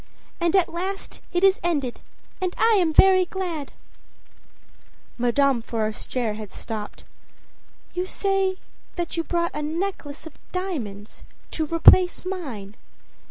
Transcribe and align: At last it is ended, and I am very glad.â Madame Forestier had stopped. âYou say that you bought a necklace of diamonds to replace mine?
At 0.41 0.55
last 0.73 1.21
it 1.31 1.43
is 1.43 1.59
ended, 1.61 2.01
and 2.41 2.55
I 2.57 2.73
am 2.79 2.91
very 2.91 3.25
glad.â 3.25 3.71
Madame 5.19 5.61
Forestier 5.61 6.33
had 6.37 6.51
stopped. 6.51 7.03
âYou 7.95 8.07
say 8.09 8.57
that 8.95 9.15
you 9.15 9.23
bought 9.23 9.51
a 9.53 9.61
necklace 9.61 10.25
of 10.25 10.39
diamonds 10.51 11.23
to 11.51 11.67
replace 11.67 12.25
mine? 12.25 12.77